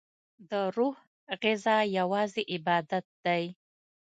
[0.49, 0.95] دروح
[1.43, 3.43] غذا یوازی عبادت دی